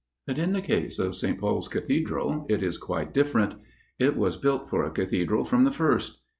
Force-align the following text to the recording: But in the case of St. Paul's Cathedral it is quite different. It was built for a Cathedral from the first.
But 0.25 0.39
in 0.39 0.53
the 0.53 0.63
case 0.63 0.97
of 0.97 1.15
St. 1.15 1.37
Paul's 1.39 1.67
Cathedral 1.67 2.47
it 2.49 2.63
is 2.63 2.79
quite 2.79 3.13
different. 3.13 3.53
It 3.99 4.17
was 4.17 4.35
built 4.35 4.67
for 4.67 4.83
a 4.83 4.89
Cathedral 4.89 5.45
from 5.45 5.63
the 5.63 5.69
first. 5.69 6.21